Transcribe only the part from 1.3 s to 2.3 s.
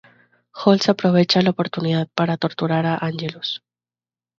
la oportunidad